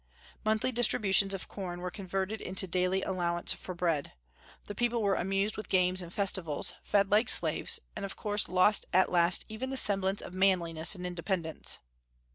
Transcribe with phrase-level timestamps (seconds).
[0.43, 4.13] Monthly distributions of corn were converted into daily allowance for bread.
[4.65, 8.87] The people were amused with games and festivals, fed like slaves, and of course lost
[8.93, 11.77] at last even the semblance of manliness and independence.